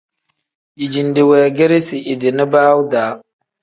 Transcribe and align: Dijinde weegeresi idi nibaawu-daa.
Dijinde 0.77 1.21
weegeresi 1.29 1.97
idi 2.13 2.29
nibaawu-daa. 2.35 3.11